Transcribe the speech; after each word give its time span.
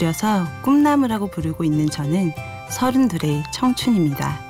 줄여서 0.00 0.46
꿈나무라고 0.62 1.26
부르고 1.26 1.62
있는 1.62 1.90
저는 1.90 2.32
서른둘의 2.70 3.42
청춘입니다. 3.52 4.40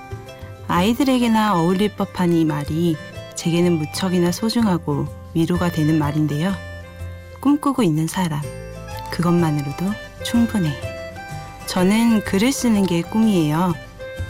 아이들에게나 0.69 1.57
어울릴 1.57 1.97
법한 1.97 2.33
이 2.33 2.45
말이 2.45 2.97
제게는 3.35 3.73
무척이나 3.73 4.31
소중하고 4.31 5.09
위로가 5.35 5.73
되는 5.73 5.99
말인데요. 5.99 6.53
꿈꾸고 7.41 7.83
있는 7.83 8.07
사람, 8.07 8.41
그것만으로도 9.11 9.87
충분해. 10.25 10.71
저는 11.67 12.23
글을 12.23 12.53
쓰는 12.53 12.87
게 12.87 13.03
꿈이에요. 13.03 13.75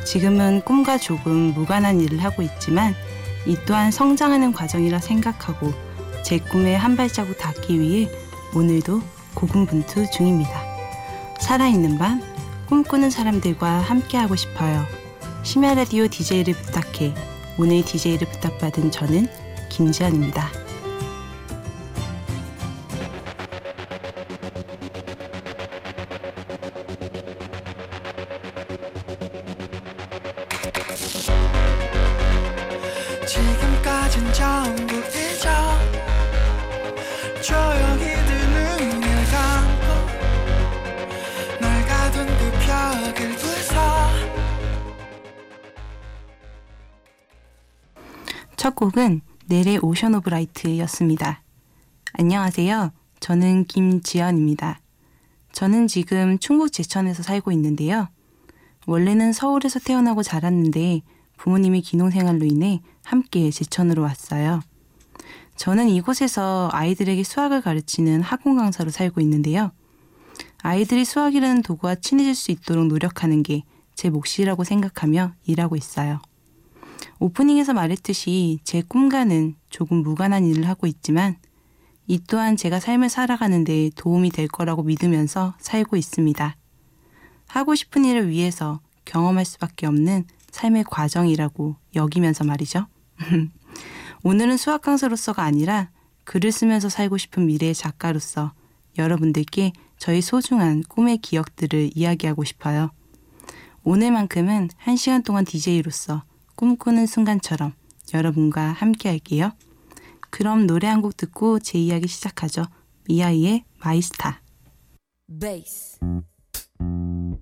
지금은 0.07 0.63
꿈과 0.63 0.97
조금 0.97 1.53
무관한 1.53 2.01
일을 2.01 2.25
하고 2.25 2.41
있지만 2.41 2.95
이 3.47 3.59
또한 3.67 3.91
성장하는 3.91 4.53
과정이라 4.53 5.01
생각하고 5.01 5.75
제 6.25 6.39
꿈에 6.39 6.75
한 6.75 6.97
발자국 6.97 7.37
닿기 7.37 7.79
위해 7.79 8.11
오늘도 8.55 9.03
고군분투 9.35 10.11
중입니다. 10.13 10.70
살아있는 11.41 11.99
밤 11.99 12.23
꿈꾸는 12.69 13.11
사람들과 13.11 13.81
함께하고 13.81 14.37
싶어요. 14.37 14.85
심야 15.43 15.75
라디오 15.75 16.07
DJ를 16.07 16.55
부탁해 16.55 17.15
오늘 17.59 17.85
DJ를 17.85 18.29
부탁받은 18.29 18.91
저는 18.91 19.27
김지연입니다. 19.69 20.49
지금까진 33.27 34.33
전부 34.33 34.90
곡은 48.81 49.21
넬의 49.45 49.81
Ocean 49.83 50.15
of 50.15 50.31
Light였습니다. 50.31 51.43
안녕하세요. 52.15 52.93
저는 53.21 53.67
김지연입니다. 53.67 54.81
저는 55.53 55.87
지금 55.87 56.39
충북 56.39 56.73
제천에서 56.73 57.23
살고 57.23 57.53
있는데요. 57.53 58.09
원래는 58.87 59.35
서울에서 59.35 59.81
태어나고 59.81 60.23
자랐는데 60.23 61.03
부모님이 61.37 61.83
기농 61.83 62.11
생활로 62.11 62.47
인해 62.47 62.81
함께 63.05 63.51
제천으로 63.51 64.01
왔어요. 64.01 64.63
저는 65.57 65.91
이곳에서 65.91 66.71
아이들에게 66.73 67.23
수학을 67.23 67.61
가르치는 67.61 68.23
학원 68.23 68.57
강사로 68.57 68.91
살고 68.91 69.21
있는데요. 69.21 69.73
아이들이 70.63 71.05
수학이라는 71.05 71.61
도구와 71.61 71.97
친해질 71.97 72.35
수 72.35 72.51
있도록 72.51 72.87
노력하는 72.87 73.43
게 73.43 73.63
제 74.01 74.09
몫이라고 74.09 74.65
생각하며 74.65 75.35
일하고 75.45 75.77
있어요. 75.77 76.23
오프닝에서 77.21 77.75
말했듯이 77.75 78.61
제 78.65 78.81
꿈과는 78.81 79.55
조금 79.69 79.99
무관한 79.99 80.47
일을 80.47 80.67
하고 80.67 80.87
있지만 80.87 81.37
이 82.07 82.19
또한 82.27 82.57
제가 82.57 82.81
삶을 82.81 83.11
살아가는 83.11 83.63
데 83.63 83.91
도움이 83.95 84.31
될 84.31 84.49
거라고 84.49 84.83
믿으면서 84.83 85.55
살고 85.61 85.97
있습니다. 85.99 86.57
하고 87.47 87.75
싶은 87.75 88.07
일을 88.07 88.31
위해서 88.31 88.81
경험할 89.05 89.45
수밖에 89.45 89.87
없는 89.87 90.25
삶의 90.51 90.85
과정이라고 90.91 91.77
여기면서 91.95 92.45
말이죠. 92.45 92.87
오늘은 94.25 94.57
수학 94.57 94.81
강사로서가 94.81 95.43
아니라 95.43 95.91
글을 96.25 96.51
쓰면서 96.53 96.89
살고 96.89 97.19
싶은 97.19 97.47
미래의 97.47 97.75
작가로서 97.75 98.55
여러분들께 98.97 99.73
저희 99.99 100.23
소중한 100.23 100.83
꿈의 100.89 101.19
기억들을 101.19 101.91
이야기하고 101.95 102.45
싶어요. 102.45 102.91
오늘만큼은 103.85 104.71
한 104.79 104.97
시간 104.97 105.23
동안 105.23 105.45
DJ로서 105.45 106.23
꿈꾸는 106.61 107.07
순간처럼 107.07 107.73
여러분과 108.13 108.61
함께 108.61 109.09
할게요. 109.09 109.53
그럼 110.29 110.67
노래 110.67 110.89
한 110.89 111.01
곡 111.01 111.17
듣고 111.17 111.59
제 111.59 111.79
이야기 111.79 112.07
시작하죠. 112.07 112.67
미아이의 113.09 113.65
마이스타. 113.83 114.43
넌 116.79 117.41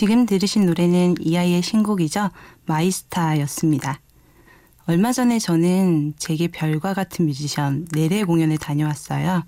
지금 0.00 0.24
들으신 0.24 0.64
노래는 0.64 1.16
이 1.20 1.36
아이의 1.36 1.60
신곡이죠. 1.60 2.30
마이스타였습니다. 2.64 4.00
얼마 4.86 5.12
전에 5.12 5.38
저는 5.38 6.14
제게 6.16 6.48
별과 6.48 6.94
같은 6.94 7.26
뮤지션 7.26 7.86
네레 7.92 8.24
공연에 8.24 8.56
다녀왔어요. 8.56 9.42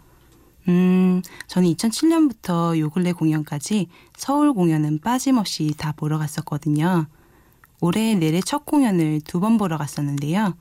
음, 0.68 1.22
저는 1.46 1.72
2007년부터 1.72 2.78
요 2.78 2.90
근래 2.90 3.12
공연까지 3.12 3.88
서울 4.14 4.52
공연은 4.52 4.98
빠짐없이 4.98 5.72
다 5.78 5.92
보러 5.92 6.18
갔었거든요. 6.18 7.06
올해 7.80 8.14
내래 8.14 8.42
첫 8.42 8.66
공연을 8.66 9.22
두 9.22 9.40
번 9.40 9.56
보러 9.56 9.78
갔었는데요. 9.78 10.54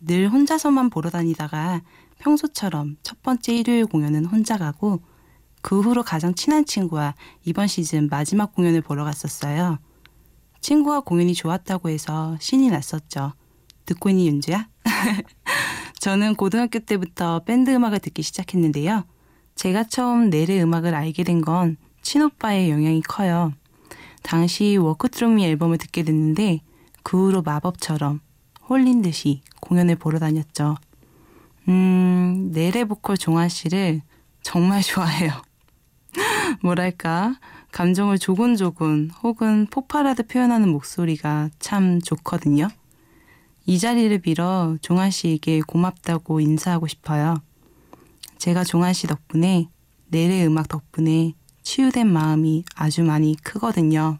늘 0.00 0.28
혼자서만 0.28 0.90
보러 0.90 1.08
다니다가 1.08 1.82
평소처럼 2.18 2.96
첫 3.04 3.22
번째 3.22 3.54
일요일 3.54 3.86
공연은 3.86 4.24
혼자 4.24 4.58
가고 4.58 4.98
그 5.62 5.80
후로 5.80 6.02
가장 6.02 6.34
친한 6.34 6.64
친구와 6.64 7.14
이번 7.44 7.66
시즌 7.66 8.08
마지막 8.10 8.54
공연을 8.54 8.80
보러 8.80 9.04
갔었어요. 9.04 9.78
친구와 10.60 11.00
공연이 11.00 11.34
좋았다고 11.34 11.88
해서 11.90 12.36
신이 12.40 12.70
났었죠. 12.70 13.32
듣고 13.86 14.10
있니 14.10 14.26
윤주야? 14.28 14.68
저는 16.00 16.34
고등학교 16.34 16.78
때부터 16.78 17.40
밴드 17.44 17.70
음악을 17.70 17.98
듣기 18.00 18.22
시작했는데요. 18.22 19.04
제가 19.54 19.84
처음 19.84 20.30
내래 20.30 20.60
음악을 20.62 20.94
알게 20.94 21.24
된 21.24 21.42
건 21.42 21.76
친오빠의 22.02 22.70
영향이 22.70 23.02
커요. 23.02 23.52
당시 24.22 24.76
워크트로미 24.76 25.44
앨범을 25.46 25.78
듣게 25.78 26.02
됐는데 26.02 26.60
그 27.02 27.26
후로 27.26 27.42
마법처럼 27.42 28.20
홀린 28.68 29.02
듯이 29.02 29.42
공연을 29.60 29.96
보러 29.96 30.18
다녔죠. 30.18 30.76
음, 31.68 32.50
내래 32.52 32.84
보컬 32.84 33.16
종아 33.18 33.48
씨를 33.48 34.02
정말 34.42 34.80
좋아해요. 34.82 35.30
뭐랄까, 36.62 37.36
감정을 37.72 38.18
조곤조곤 38.18 39.10
혹은 39.22 39.66
폭발하듯 39.70 40.28
표현하는 40.28 40.68
목소리가 40.68 41.50
참 41.58 42.00
좋거든요. 42.00 42.68
이 43.66 43.78
자리를 43.78 44.18
빌어 44.18 44.76
종아 44.82 45.10
씨에게 45.10 45.60
고맙다고 45.60 46.40
인사하고 46.40 46.86
싶어요. 46.86 47.40
제가 48.38 48.64
종아 48.64 48.92
씨 48.92 49.06
덕분에 49.06 49.68
내래 50.08 50.44
음악 50.44 50.68
덕분에 50.68 51.34
치유된 51.62 52.10
마음이 52.12 52.64
아주 52.74 53.04
많이 53.04 53.36
크거든요. 53.36 54.18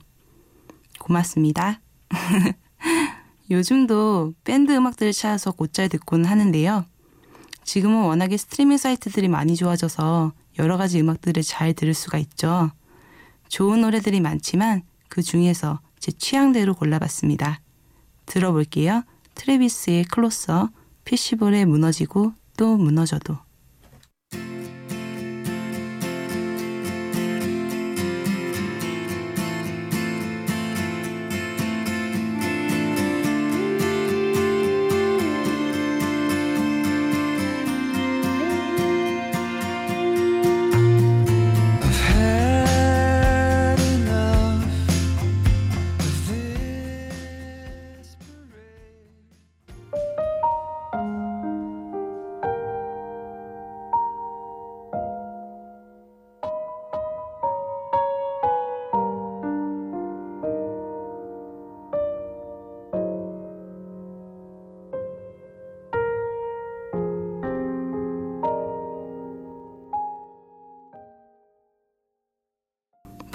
고맙습니다. 0.99 1.81
요즘도 3.51 4.35
밴드 4.45 4.73
음악들을 4.73 5.13
찾아서 5.13 5.51
곧잘 5.51 5.89
듣곤 5.89 6.25
하는데요. 6.25 6.85
지금은 7.65 8.03
워낙에 8.03 8.37
스트리밍 8.37 8.79
사이트들이 8.79 9.29
많이 9.29 9.57
좋아져서 9.57 10.33
여러 10.61 10.77
가지 10.77 11.01
음악들을 11.01 11.43
잘 11.43 11.73
들을 11.73 11.95
수가 11.95 12.19
있죠. 12.19 12.71
좋은 13.49 13.81
노래들이 13.81 14.21
많지만 14.21 14.83
그 15.09 15.23
중에서 15.23 15.81
제 15.99 16.13
취향대로 16.13 16.75
골라봤습니다. 16.75 17.61
들어볼게요. 18.27 19.03
트레비스의 19.35 20.05
클로서, 20.05 20.69
피시볼의 21.05 21.65
무너지고 21.65 22.35
또 22.59 22.77
무너져도. 22.77 23.39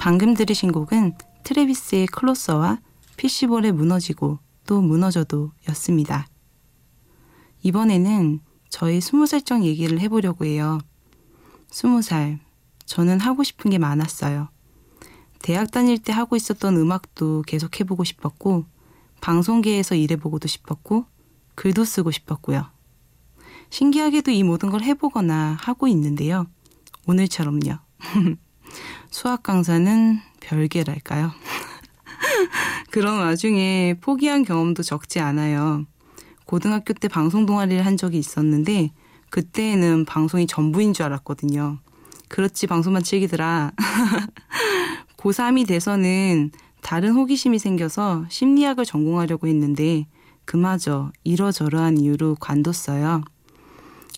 방금 0.06 0.34
들으신 0.34 0.70
곡은 0.70 1.14
트레비스의 1.42 2.06
클로서와 2.06 2.78
피시볼의 3.16 3.72
무너지고 3.72 4.38
또 4.64 4.80
무너져도 4.80 5.50
였습니다. 5.68 6.28
이번에는 7.64 8.38
저의 8.68 9.00
스무 9.00 9.26
살적 9.26 9.64
얘기를 9.64 9.98
해보려고 9.98 10.44
해요. 10.44 10.78
스무 11.72 12.02
살, 12.02 12.38
저는 12.84 13.18
하고 13.18 13.42
싶은 13.42 13.68
게 13.68 13.78
많았어요. 13.78 14.48
대학 15.40 15.72
다닐 15.72 15.98
때 15.98 16.12
하고 16.12 16.36
있었던 16.36 16.76
음악도 16.76 17.42
계속 17.42 17.80
해보고 17.80 18.04
싶었고, 18.04 18.64
방송계에서 19.20 19.96
일해보고도 19.96 20.46
싶었고, 20.46 21.06
글도 21.56 21.84
쓰고 21.84 22.12
싶었고요. 22.12 22.70
신기하게도 23.70 24.30
이 24.30 24.44
모든 24.44 24.70
걸 24.70 24.82
해보거나 24.82 25.56
하고 25.58 25.88
있는데요. 25.88 26.46
오늘처럼요. 27.08 27.78
수학 29.10 29.42
강사는 29.42 30.18
별개랄까요? 30.40 31.32
그런 32.90 33.18
와중에 33.18 33.94
포기한 34.00 34.44
경험도 34.44 34.82
적지 34.82 35.20
않아요. 35.20 35.84
고등학교 36.44 36.92
때 36.94 37.08
방송 37.08 37.44
동아리를 37.44 37.84
한 37.84 37.96
적이 37.96 38.18
있었는데 38.18 38.90
그때는 39.30 40.04
방송이 40.04 40.46
전부인 40.46 40.92
줄 40.92 41.04
알았거든요. 41.06 41.78
그렇지 42.28 42.66
방송만 42.66 43.02
즐기더라. 43.02 43.72
고3이 45.16 45.66
돼서는 45.66 46.52
다른 46.82 47.12
호기심이 47.12 47.58
생겨서 47.58 48.26
심리학을 48.28 48.84
전공하려고 48.84 49.48
했는데 49.48 50.06
그마저 50.44 51.10
이러저러한 51.24 51.98
이유로 51.98 52.36
관뒀어요. 52.38 53.22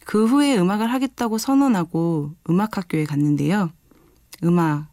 그 0.05 0.27
후에 0.27 0.59
음악을 0.59 0.93
하겠다고 0.93 1.39
선언하고 1.39 2.35
음악학교에 2.49 3.05
갔는데요. 3.05 3.71
음악 4.45 4.89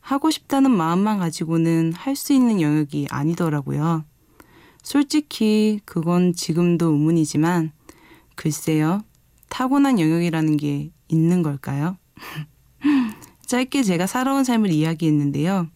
하고 0.00 0.30
싶다는 0.30 0.70
마음만 0.70 1.18
가지고는 1.18 1.92
할 1.92 2.16
수 2.16 2.32
있는 2.32 2.60
영역이 2.60 3.06
아니더라고요. 3.10 4.04
솔직히 4.82 5.80
그건 5.84 6.32
지금도 6.34 6.90
의문이지만 6.92 7.72
글쎄요. 8.34 9.02
타고난 9.48 10.00
영역이라는 10.00 10.56
게 10.56 10.90
있는 11.08 11.42
걸까요? 11.42 11.96
짧게 13.46 13.82
제가 13.82 14.06
살아온 14.06 14.44
삶을 14.44 14.70
이야기했는데요. 14.70 15.68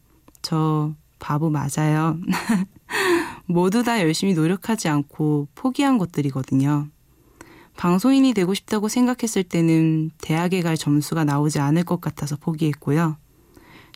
저 0.42 0.94
바보 1.18 1.50
맞아요. 1.50 2.18
모두 3.46 3.82
다 3.82 4.00
열심히 4.00 4.34
노력하지 4.34 4.88
않고 4.88 5.48
포기한 5.54 5.98
것들이거든요. 5.98 6.88
방송인이 7.76 8.32
되고 8.34 8.54
싶다고 8.54 8.88
생각했을 8.88 9.42
때는 9.42 10.10
대학에 10.20 10.62
갈 10.62 10.76
점수가 10.76 11.24
나오지 11.24 11.58
않을 11.58 11.84
것 11.84 12.00
같아서 12.00 12.36
포기했고요. 12.36 13.16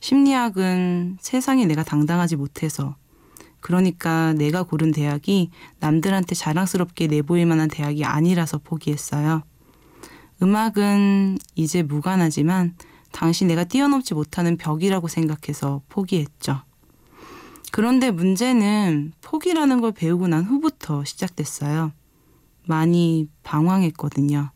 심리학은 0.01 1.19
세상에 1.21 1.67
내가 1.67 1.83
당당하지 1.83 2.37
못해서 2.37 2.97
그러니까 3.61 4.33
내가 4.35 4.63
고른 4.63 4.93
대학이 4.93 5.51
남들한테 5.81 6.35
자랑스럽게 6.35 7.09
내보일 7.09 7.47
만한 7.47 7.69
대학이 7.69 8.05
아니라서 8.05 8.59
포기했어요. 8.59 9.43
음악은 10.43 11.39
이제 11.57 11.83
무관하지만 11.83 12.77
당시 13.11 13.45
내가 13.45 13.65
뛰어넘지 13.65 14.15
못하는 14.15 14.57
벽이라고 14.57 15.09
생각해서 15.09 15.83
포기했죠. 15.89 16.63
그런데 17.73 18.11
문제는 18.11 19.13
포기라는 19.21 19.81
걸 19.81 19.93
배우고 19.93 20.29
난 20.29 20.45
후부터 20.45 21.05
시작됐어요. 21.05 21.93
많이 22.69 23.29
방황했거든요. 23.43 24.51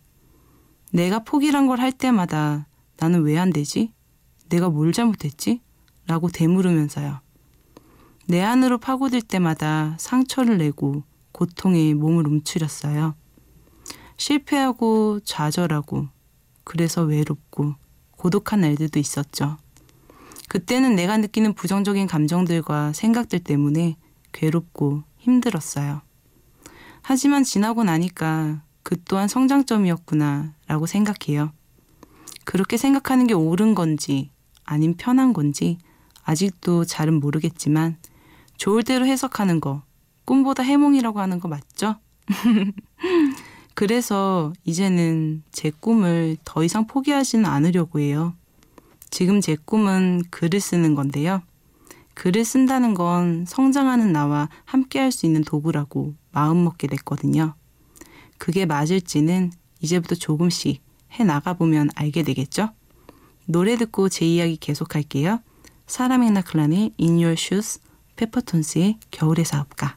내가 0.93 1.21
포기란 1.25 1.67
걸 1.67 1.81
할 1.81 1.91
때마다 1.93 2.67
나는 2.99 3.23
왜 3.23 3.39
안 3.39 3.51
되지? 3.51 3.93
내가 4.49 4.69
뭘 4.69 4.93
잘못했지? 4.93 5.61
라고 6.07 6.29
되물으면서요. 6.29 7.21
내 8.29 8.43
안으로 8.43 8.79
파고들 8.79 9.23
때마다 9.23 9.97
상처를 9.99 10.59
내고 10.59 11.03
고통에 11.33 11.95
몸을 11.95 12.27
움츠렸어요. 12.27 13.15
실패하고 14.19 15.21
좌절하고 15.25 16.09
그래서 16.65 17.03
외롭고 17.03 17.75
고독한 18.13 18.61
날들도 18.61 19.01
있었죠. 19.01 19.57
그때는 20.49 20.95
내가 20.95 21.17
느끼는 21.17 21.55
부정적인 21.55 22.07
감정들과 22.07 22.93
생각들 22.93 23.41
때문에 23.41 23.97
괴롭고 24.33 25.03
힘들었어요. 25.17 26.03
하지만 27.03 27.45
지나고 27.45 27.85
나니까 27.85 28.63
그 28.83 28.97
또한 29.05 29.29
성장점이었구나 29.29 30.55
라고 30.67 30.87
생각해요. 30.87 31.53
그렇게 32.45 32.77
생각하는 32.77 33.27
게 33.27 33.35
옳은 33.35 33.75
건지 33.75 34.31
아님 34.65 34.95
편한 34.97 35.33
건지 35.33 35.79
아직도 36.25 36.85
잘은 36.85 37.21
모르겠지만 37.21 37.99
좋을 38.57 38.83
대로 38.83 39.07
해석하는 39.07 39.61
거 39.61 39.83
꿈보다 40.25 40.63
해몽이라고 40.63 41.21
하는 41.21 41.41
거 41.41 41.49
맞죠? 41.49 41.97
그래서 43.75 44.53
이제는 44.65 45.43
제 45.51 45.71
꿈을 45.71 46.37
더 46.45 46.63
이상 46.63 46.87
포기하지는 46.87 47.47
않으려고 47.47 48.01
해요. 48.01 48.35
지금 49.11 49.41
제 49.41 49.57
꿈은 49.65 50.23
글을 50.31 50.61
쓰는 50.61 50.95
건데요. 50.95 51.43
글을 52.15 52.45
쓴다는 52.45 52.95
건 52.95 53.45
성장하는 53.47 54.13
나와 54.13 54.49
함께 54.65 54.99
할 54.99 55.11
수 55.11 55.27
있는 55.27 55.43
도구라고 55.43 56.15
마음먹게 56.33 56.87
됐거든요. 56.89 57.55
그게 58.39 58.67
맞을지는 58.67 59.53
이제부터 59.81 60.15
조금씩 60.15 60.83
해 61.13 61.25
나가보면 61.25 61.91
알게 61.95 62.23
되겠죠? 62.23 62.71
노래 63.47 63.77
듣고 63.77 64.09
제 64.09 64.25
이야기 64.27 64.57
계속할게요. 64.57 65.41
사라 65.87 66.19
맥락클란의 66.19 66.93
In 67.01 67.15
Your 67.17 67.33
Shoes, 67.33 67.81
페퍼톤스의 68.17 68.99
겨울의 69.11 69.45
사업가. 69.45 69.97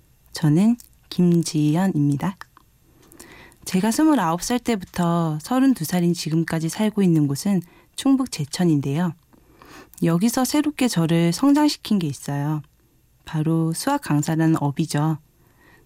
저는 0.33 0.77
김지연입니다. 1.09 2.37
제가 3.65 3.89
29살 3.89 4.63
때부터 4.63 5.37
32살인 5.41 6.15
지금까지 6.15 6.69
살고 6.69 7.01
있는 7.03 7.27
곳은 7.27 7.61
충북 7.95 8.31
제천인데요. 8.31 9.13
여기서 10.03 10.45
새롭게 10.45 10.87
저를 10.87 11.31
성장시킨 11.31 11.99
게 11.99 12.07
있어요. 12.07 12.61
바로 13.25 13.71
수학 13.73 14.01
강사라는 14.01 14.55
업이죠. 14.59 15.19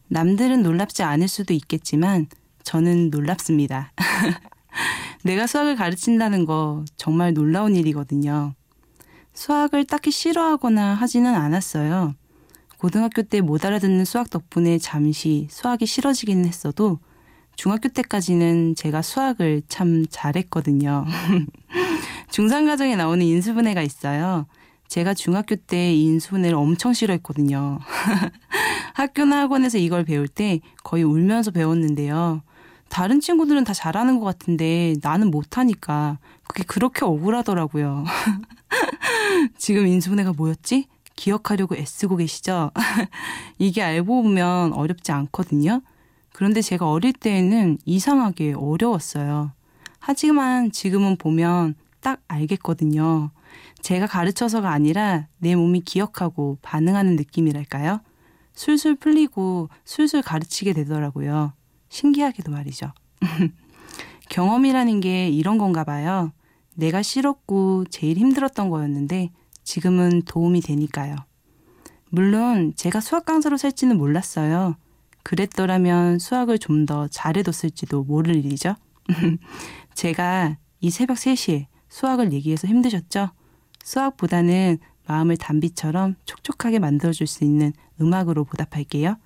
남들은 0.08 0.64
놀랍지 0.64 1.04
않을 1.04 1.28
수도 1.28 1.54
있겠지만 1.54 2.28
저는 2.64 3.10
놀랍습니다. 3.10 3.92
내가 5.24 5.48
수학을 5.48 5.76
가르친다는 5.76 6.46
거 6.46 6.86
정말 6.96 7.34
놀라운 7.34 7.76
일이거든요. 7.76 8.54
수학을 9.34 9.86
딱히 9.86 10.12
싫어하거나 10.12 10.94
하지는 10.94 11.34
않았어요. 11.36 12.16
고등학교 12.86 13.24
때 13.24 13.42
못 13.42 13.66
알아듣는 13.66 14.06
수학 14.06 14.30
덕분에 14.30 14.78
잠시 14.78 15.48
수학이 15.50 15.88
싫어지긴 15.88 16.46
했어도 16.46 17.00
중학교 17.56 17.90
때까지는 17.90 18.76
제가 18.76 19.02
수학을 19.02 19.64
참 19.68 20.06
잘했거든요. 20.08 21.04
중상가정에 22.30 22.96
나오는 22.96 23.26
인수분해가 23.26 23.82
있어요. 23.82 24.46
제가 24.88 25.16
중학교 25.16 25.56
때 25.56 25.96
인수분해를 25.96 26.56
엄청 26.56 26.94
싫어했거든요. 26.94 27.80
학교나 28.94 29.40
학원에서 29.40 29.80
이걸 29.80 30.04
배울 30.04 30.28
때 30.28 30.60
거의 30.84 31.02
울면서 31.02 31.50
배웠는데요. 31.50 32.44
다른 32.88 33.20
친구들은 33.20 33.64
다 33.64 33.74
잘하는 33.74 34.20
것 34.20 34.26
같은데 34.26 34.94
나는 35.02 35.32
못하니까 35.32 36.20
그게 36.48 36.64
그렇게 36.64 37.04
억울하더라고요. 37.04 38.06
지금 39.58 39.88
인수분해가 39.88 40.34
뭐였지? 40.34 40.86
기억하려고 41.16 41.76
애쓰고 41.76 42.18
계시죠? 42.18 42.72
이게 43.58 43.82
알고 43.82 44.24
보면 44.24 44.74
어렵지 44.74 45.12
않거든요. 45.12 45.82
그런데 46.34 46.62
제가 46.62 46.90
어릴 46.90 47.14
때에는 47.14 47.78
이상하게 47.86 48.54
어려웠어요. 48.54 49.52
하지만 50.00 50.72
지금은 50.72 51.16
보면 51.18 51.76
딱 52.02 52.22
알겠거든요. 52.28 53.32
제가 53.82 54.08
가르쳐서가 54.08 54.70
아니라 54.70 55.28
내 55.38 55.56
몸이 55.56 55.82
기억하고 55.82 56.58
반응하는 56.62 57.16
느낌이랄까요? 57.16 58.02
술술 58.54 58.96
풀리고 58.96 59.70
술술 59.86 60.22
가르치게 60.22 60.74
되더라고요. 60.74 61.54
신기하게도 61.90 62.52
말이죠. 62.52 62.92
경험이라는 64.30 65.00
게 65.00 65.30
이런 65.30 65.58
건가 65.58 65.84
봐요. 65.84 66.32
내가 66.74 67.02
싫었고 67.02 67.86
제일 67.90 68.18
힘들었던 68.18 68.70
거였는데 68.70 69.32
지금은 69.66 70.22
도움이 70.22 70.62
되니까요. 70.62 71.18
물론 72.10 72.74
제가 72.78 73.02
수학 73.02 73.26
강사로 73.26 73.58
살지는 73.58 73.98
몰랐어요. 73.98 74.78
그랬더라면 75.24 76.20
수학을 76.20 76.60
좀 76.60 76.86
더 76.86 77.08
잘해뒀을지도 77.08 78.04
모를 78.04 78.36
일이죠. 78.36 78.76
제가 79.96 80.58
이 80.80 80.90
새벽 80.92 81.18
3시에 81.18 81.66
수학을 81.90 82.32
얘기해서 82.32 82.68
힘드셨죠? 82.68 83.32
수학보다는 83.84 84.78
마음을 85.08 85.38
단비처럼 85.38 86.16
촉촉하게 86.26 86.80
만들어줄 86.80 87.28
수 87.28 87.44
있는 87.44 87.74
음악으로 88.00 88.44
보답할게요. 88.44 89.18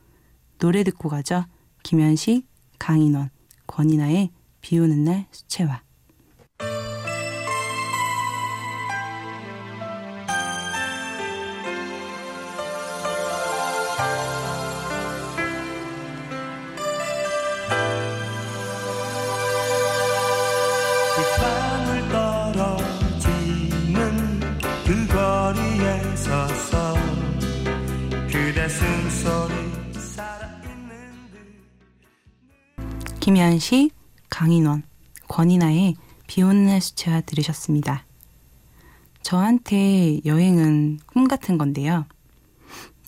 노래 0.57 0.83
듣고 0.83 1.09
가죠. 1.09 1.45
김현식, 1.83 2.47
강인원, 2.77 3.29
권이나의 3.67 4.31
비 4.61 4.79
오는 4.79 5.03
날 5.03 5.27
수채화. 5.31 5.88
김현식, 33.59 33.93
강인원, 34.29 34.83
권이나의 35.27 35.95
비 36.27 36.41
오는 36.41 36.67
날 36.67 36.79
수채화 36.79 37.21
들으셨습니다. 37.21 38.05
저한테 39.21 40.21
여행은 40.23 40.99
꿈 41.05 41.27
같은 41.27 41.57
건데요. 41.57 42.05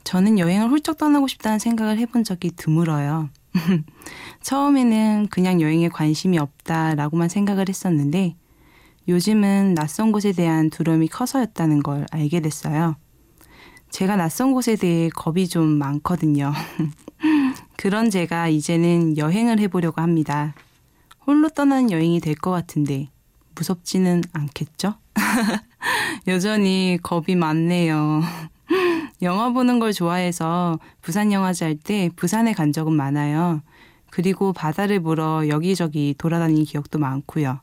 저는 0.03 0.39
여행을 0.39 0.69
훌쩍 0.69 0.97
떠나고 0.97 1.27
싶다는 1.29 1.57
생각을 1.57 1.97
해본 1.99 2.25
적이 2.25 2.51
드물어요. 2.57 3.29
처음에는 4.43 5.27
그냥 5.31 5.61
여행에 5.61 5.87
관심이 5.87 6.37
없다라고만 6.37 7.29
생각을 7.29 7.69
했었는데 7.69 8.35
요즘은 9.07 9.73
낯선 9.73 10.11
곳에 10.11 10.33
대한 10.33 10.69
두려움이 10.69 11.07
커서였다는 11.07 11.81
걸 11.81 12.05
알게 12.11 12.41
됐어요. 12.41 12.97
제가 13.89 14.17
낯선 14.17 14.51
곳에 14.51 14.75
대해 14.75 15.09
겁이 15.15 15.47
좀 15.47 15.65
많거든요. 15.65 16.51
그런 17.81 18.11
제가 18.11 18.47
이제는 18.47 19.17
여행을 19.17 19.57
해보려고 19.59 20.03
합니다. 20.03 20.53
홀로 21.25 21.49
떠나는 21.49 21.89
여행이 21.89 22.19
될 22.19 22.35
것 22.35 22.51
같은데 22.51 23.09
무섭지는 23.55 24.21
않겠죠? 24.33 24.93
여전히 26.27 26.99
겁이 27.01 27.35
많네요. 27.35 28.21
영화 29.23 29.49
보는 29.49 29.79
걸 29.79 29.93
좋아해서 29.93 30.77
부산 31.01 31.31
영화제 31.31 31.65
할 31.65 31.75
때 31.75 32.11
부산에 32.15 32.53
간 32.53 32.71
적은 32.71 32.93
많아요. 32.93 33.63
그리고 34.11 34.53
바다를 34.53 34.99
보러 34.99 35.47
여기저기 35.47 36.13
돌아다닌 36.19 36.65
기억도 36.65 36.99
많고요. 36.99 37.61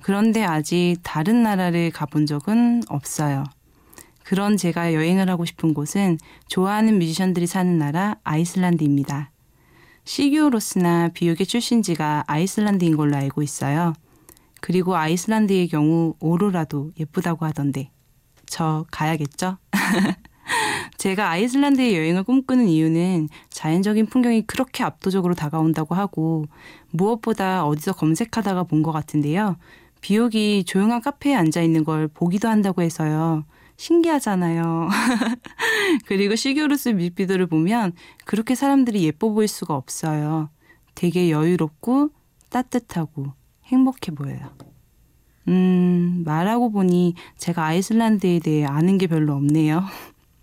그런데 0.00 0.44
아직 0.44 0.98
다른 1.02 1.42
나라를 1.42 1.90
가본 1.90 2.26
적은 2.26 2.84
없어요. 2.88 3.42
그런 4.22 4.56
제가 4.56 4.94
여행을 4.94 5.28
하고 5.28 5.44
싶은 5.44 5.74
곳은 5.74 6.18
좋아하는 6.46 7.00
뮤지션들이 7.00 7.48
사는 7.48 7.78
나라 7.78 8.14
아이슬란드입니다. 8.22 9.32
시규로스나 10.04 11.08
비옥의 11.14 11.46
출신지가 11.46 12.24
아이슬란드인 12.26 12.96
걸로 12.96 13.16
알고 13.16 13.42
있어요. 13.42 13.92
그리고 14.60 14.96
아이슬란드의 14.96 15.68
경우 15.68 16.14
오로라도 16.20 16.92
예쁘다고 16.98 17.46
하던데 17.46 17.90
저 18.46 18.84
가야겠죠? 18.90 19.56
제가 20.98 21.30
아이슬란드의 21.30 21.96
여행을 21.96 22.24
꿈꾸는 22.24 22.68
이유는 22.68 23.28
자연적인 23.50 24.06
풍경이 24.06 24.42
그렇게 24.46 24.82
압도적으로 24.84 25.34
다가온다고 25.34 25.94
하고 25.94 26.44
무엇보다 26.90 27.64
어디서 27.64 27.92
검색하다가 27.92 28.64
본 28.64 28.82
것 28.82 28.92
같은데요. 28.92 29.56
비옥이 30.00 30.64
조용한 30.64 31.02
카페에 31.02 31.34
앉아 31.34 31.60
있는 31.62 31.84
걸 31.84 32.08
보기도 32.08 32.48
한다고 32.48 32.82
해서요. 32.82 33.44
신기하잖아요. 33.80 34.90
그리고 36.04 36.36
시교루스 36.36 36.90
뮤직비디오를 36.90 37.46
보면 37.46 37.92
그렇게 38.26 38.54
사람들이 38.54 39.02
예뻐 39.04 39.30
보일 39.30 39.48
수가 39.48 39.74
없어요. 39.74 40.50
되게 40.94 41.30
여유롭고 41.30 42.10
따뜻하고 42.50 43.32
행복해 43.64 44.12
보여요. 44.14 44.54
음, 45.48 46.22
말하고 46.26 46.70
보니 46.70 47.14
제가 47.38 47.64
아이슬란드에 47.64 48.40
대해 48.40 48.66
아는 48.66 48.98
게 48.98 49.06
별로 49.06 49.32
없네요. 49.34 49.82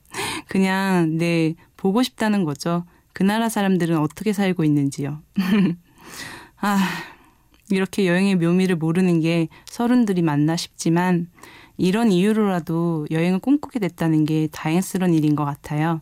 그냥, 0.49 1.17
네, 1.17 1.53
보고 1.75 2.01
싶다는 2.01 2.43
거죠. 2.43 2.85
그 3.13 3.21
나라 3.21 3.49
사람들은 3.49 3.99
어떻게 3.99 4.33
살고 4.33 4.63
있는지요. 4.63 5.21
아, 6.59 6.79
이렇게 7.69 8.07
여행의 8.07 8.37
묘미를 8.37 8.77
모르는 8.77 9.19
게 9.19 9.47
서른들이 9.65 10.23
맞나 10.23 10.55
싶지만, 10.55 11.29
이런 11.77 12.11
이유로라도 12.11 13.07
여행을 13.11 13.39
꿈꾸게 13.39 13.79
됐다는 13.79 14.25
게 14.25 14.47
다행스러운 14.51 15.13
일인 15.13 15.35
것 15.35 15.45
같아요. 15.45 16.01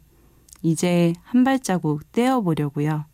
이제 0.62 1.14
한 1.24 1.44
발자국 1.44 2.12
떼어보려고요. 2.12 3.06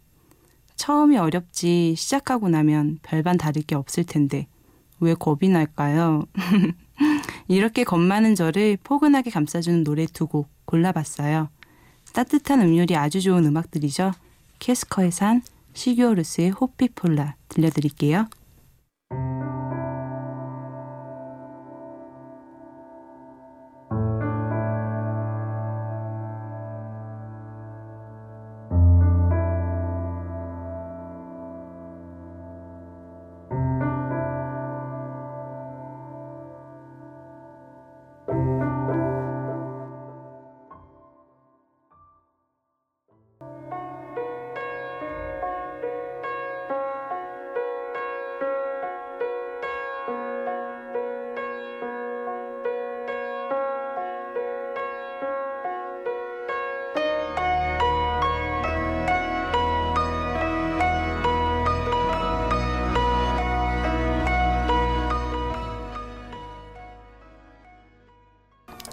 처음이 0.75 1.17
어렵지 1.17 1.95
시작하고 1.95 2.49
나면 2.49 2.99
별반 3.03 3.37
다를 3.37 3.61
게 3.61 3.75
없을 3.75 4.03
텐데 4.03 4.47
왜 4.99 5.13
겁이 5.13 5.49
날까요? 5.49 6.23
이렇게 7.47 7.83
겁 7.83 7.99
많은 7.99 8.35
저를 8.35 8.77
포근하게 8.83 9.31
감싸주는 9.31 9.83
노래 9.83 10.05
두 10.05 10.27
곡 10.27 10.49
골라봤어요. 10.65 11.49
따뜻한 12.13 12.61
음률이 12.61 12.95
아주 12.95 13.21
좋은 13.21 13.45
음악들이죠. 13.45 14.11
캐스커의 14.59 15.11
산, 15.11 15.41
시규어루스의 15.73 16.51
호피폴라 16.51 17.35
들려드릴게요. 17.49 18.27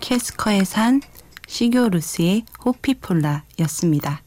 캐스커의 0.09 0.65
산, 0.65 1.03
시교루스의 1.49 2.47
호피폴라였습니다. 2.65 4.23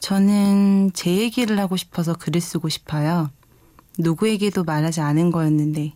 저는 0.00 0.90
제 0.94 1.16
얘기를 1.16 1.60
하고 1.60 1.76
싶어서 1.76 2.14
글을 2.14 2.40
쓰고 2.40 2.68
싶어요. 2.68 3.30
누구에게도 3.98 4.64
말하지 4.64 5.00
않은 5.00 5.30
거였는데, 5.30 5.92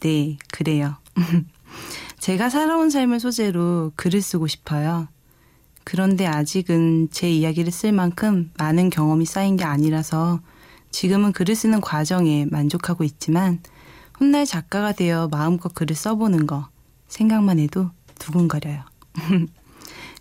네, 0.00 0.38
그래요. 0.50 0.96
제가 2.18 2.48
살아온 2.48 2.88
삶을 2.88 3.20
소재로 3.20 3.92
글을 3.94 4.22
쓰고 4.22 4.46
싶어요. 4.46 5.08
그런데 5.84 6.24
아직은 6.24 7.10
제 7.10 7.30
이야기를 7.30 7.70
쓸 7.70 7.92
만큼 7.92 8.50
많은 8.56 8.88
경험이 8.88 9.26
쌓인 9.26 9.58
게 9.58 9.64
아니라서 9.64 10.40
지금은 10.90 11.32
글을 11.32 11.54
쓰는 11.54 11.82
과정에 11.82 12.46
만족하고 12.46 13.04
있지만 13.04 13.60
훗날 14.14 14.46
작가가 14.46 14.92
되어 14.92 15.28
마음껏 15.28 15.74
글을 15.74 15.94
써보는 15.94 16.46
거 16.46 16.70
생각만 17.08 17.58
해도 17.58 17.90
두근거려요. 18.18 18.82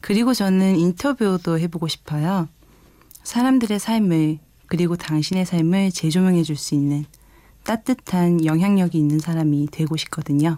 그리고 0.01 0.33
저는 0.33 0.75
인터뷰도 0.75 1.59
해보고 1.59 1.87
싶어요. 1.87 2.47
사람들의 3.23 3.79
삶을 3.79 4.39
그리고 4.67 4.95
당신의 4.95 5.45
삶을 5.45 5.91
재조명해 5.91 6.43
줄 6.43 6.55
수 6.55 6.75
있는 6.75 7.05
따뜻한 7.63 8.45
영향력이 8.45 8.97
있는 8.97 9.19
사람이 9.19 9.67
되고 9.71 9.97
싶거든요. 9.97 10.57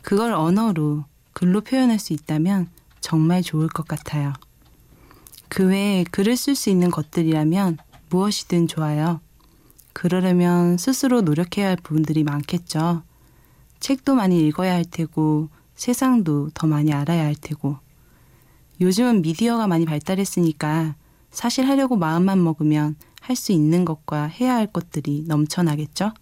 그걸 0.00 0.32
언어로 0.32 1.04
글로 1.34 1.60
표현할 1.60 1.98
수 1.98 2.14
있다면 2.14 2.70
정말 3.00 3.42
좋을 3.42 3.68
것 3.68 3.86
같아요. 3.86 4.32
그 5.48 5.66
외에 5.66 6.04
글을 6.04 6.36
쓸 6.36 6.54
수 6.54 6.70
있는 6.70 6.90
것들이라면 6.90 7.78
무엇이든 8.08 8.68
좋아요. 8.68 9.20
그러려면 9.92 10.78
스스로 10.78 11.20
노력해야 11.20 11.68
할 11.68 11.76
부분들이 11.76 12.24
많겠죠. 12.24 13.02
책도 13.80 14.14
많이 14.14 14.46
읽어야 14.46 14.72
할 14.72 14.84
테고, 14.84 15.48
세상도 15.76 16.50
더 16.54 16.66
많이 16.66 16.92
알아야 16.92 17.24
할 17.24 17.34
테고. 17.34 17.76
요즘은 18.80 19.22
미디어가 19.22 19.66
많이 19.66 19.84
발달했으니까 19.86 20.96
사실 21.30 21.68
하려고 21.68 21.96
마음만 21.96 22.42
먹으면 22.42 22.96
할 23.20 23.34
수 23.34 23.52
있는 23.52 23.84
것과 23.84 24.26
해야 24.26 24.54
할 24.54 24.66
것들이 24.68 25.24
넘쳐나겠죠? 25.26 26.12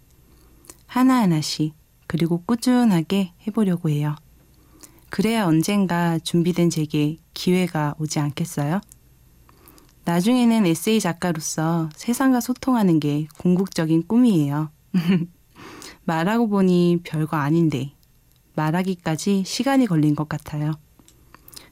하나하나씩, 0.87 1.73
그리고 2.07 2.41
꾸준하게 2.45 3.33
해보려고 3.45 3.89
해요. 3.89 4.15
그래야 5.09 5.45
언젠가 5.45 6.17
준비된 6.19 6.69
제게 6.69 7.17
기회가 7.33 7.95
오지 7.99 8.19
않겠어요? 8.19 8.81
나중에는 10.05 10.65
에세이 10.65 10.99
작가로서 10.99 11.89
세상과 11.95 12.39
소통하는 12.39 12.99
게 12.99 13.27
궁극적인 13.37 14.07
꿈이에요. 14.07 14.69
말하고 16.05 16.47
보니 16.49 17.01
별거 17.03 17.37
아닌데 17.37 17.94
말하기까지 18.55 19.43
시간이 19.45 19.87
걸린 19.87 20.15
것 20.15 20.29
같아요. 20.29 20.73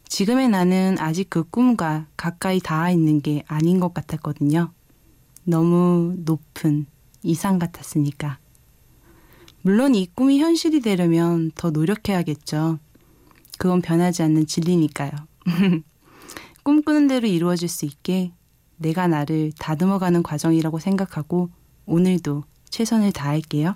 지금의 0.08 0.50
나는 0.50 0.98
아직 1.00 1.30
그 1.30 1.44
꿈과 1.44 2.08
가까이 2.16 2.60
닿아 2.60 2.92
있는 2.92 3.22
게 3.22 3.44
아닌 3.48 3.80
것 3.80 3.94
같았거든요. 3.94 4.72
너무 5.44 6.16
높은 6.20 6.86
이상 7.24 7.58
같았으니까. 7.58 8.38
물론 9.62 9.96
이 9.96 10.08
꿈이 10.14 10.40
현실이 10.40 10.82
되려면 10.82 11.52
더 11.56 11.72
노력해야겠죠. 11.72 12.80
그건 13.58 13.82
변하지 13.82 14.24
않는 14.24 14.46
진리니까요. 14.46 15.12
꿈꾸는 16.64 17.08
대로 17.08 17.28
이루어질 17.28 17.68
수 17.70 17.86
있게 17.86 18.34
내가 18.78 19.08
나를 19.08 19.52
다듬어가는 19.58 20.22
과정이라고 20.24 20.80
생각하고 20.80 21.50
오늘도 21.86 22.44
최선을 22.70 23.14
다할게요. 23.14 23.76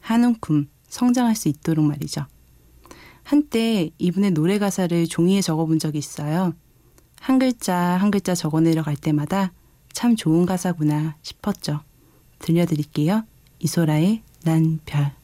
한 0.00 0.24
움큼 0.24 0.68
성장할 0.88 1.34
수 1.34 1.48
있도록 1.48 1.84
말이죠. 1.84 2.26
한때 3.26 3.90
이분의 3.98 4.30
노래 4.30 4.56
가사를 4.60 5.08
종이에 5.08 5.40
적어본 5.40 5.80
적이 5.80 5.98
있어요. 5.98 6.54
한 7.18 7.40
글자 7.40 7.74
한 7.74 8.12
글자 8.12 8.36
적어 8.36 8.60
내려갈 8.60 8.94
때마다 8.94 9.52
참 9.92 10.14
좋은 10.14 10.46
가사구나 10.46 11.16
싶었죠. 11.22 11.80
들려드릴게요. 12.38 13.24
이소라의 13.58 14.22
난 14.44 14.78
별. 14.86 15.15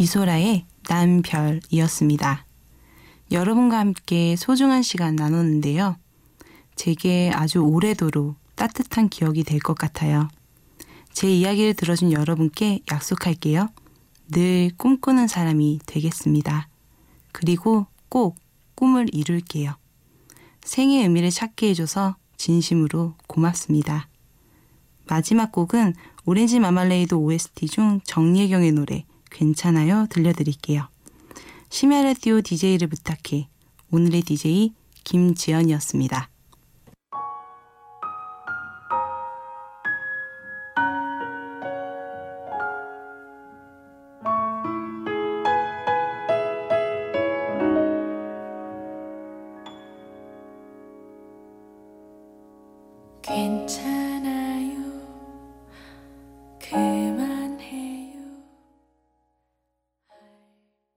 이소라의 0.00 0.64
난 0.88 1.20
별이었습니다. 1.20 2.46
여러분과 3.32 3.78
함께 3.80 4.34
소중한 4.34 4.80
시간 4.80 5.14
나눴는데요. 5.14 5.98
제게 6.74 7.30
아주 7.34 7.58
오래도록 7.58 8.34
따뜻한 8.54 9.10
기억이 9.10 9.44
될 9.44 9.58
것 9.58 9.74
같아요. 9.76 10.30
제 11.12 11.30
이야기를 11.30 11.74
들어준 11.74 12.12
여러분께 12.12 12.80
약속할게요. 12.90 13.68
늘 14.32 14.70
꿈꾸는 14.78 15.28
사람이 15.28 15.80
되겠습니다. 15.84 16.68
그리고 17.32 17.86
꼭 18.08 18.36
꿈을 18.76 19.06
이룰게요. 19.12 19.74
생의 20.62 21.02
의미를 21.02 21.28
찾게 21.28 21.68
해줘서 21.68 22.16
진심으로 22.38 23.16
고맙습니다. 23.26 24.08
마지막 25.08 25.52
곡은 25.52 25.92
오렌지 26.24 26.58
마말레이드 26.58 27.14
OST 27.14 27.66
중 27.66 28.00
정예경의 28.04 28.72
노래 28.72 29.04
괜찮아요 29.30 30.06
들려드릴게요. 30.10 30.88
심야 31.68 32.02
라디오 32.02 32.40
DJ를 32.40 32.88
부탁해 32.88 33.48
오늘의 33.90 34.22
DJ 34.22 34.72
김지연이었습니다. 35.04 36.28